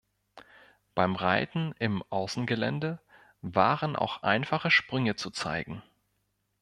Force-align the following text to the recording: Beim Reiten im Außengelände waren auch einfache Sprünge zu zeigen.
Beim 0.95 1.15
Reiten 1.15 1.75
im 1.77 2.01
Außengelände 2.09 2.99
waren 3.43 3.95
auch 3.95 4.23
einfache 4.23 4.71
Sprünge 4.71 5.15
zu 5.15 5.29
zeigen. 5.29 5.83